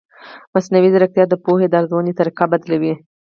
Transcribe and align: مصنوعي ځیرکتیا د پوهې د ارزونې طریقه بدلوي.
مصنوعي 0.53 0.89
ځیرکتیا 0.93 1.25
د 1.29 1.33
پوهې 1.43 1.67
د 1.69 1.73
ارزونې 1.79 2.13
طریقه 2.19 2.45
بدلوي. 2.51 2.93